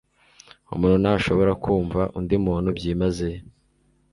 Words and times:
Umuntu 0.73 0.97
ntashobora 1.03 1.51
kumva 1.63 2.01
undi 2.17 2.35
muntu 2.45 2.69
byimazeyo 2.77 3.39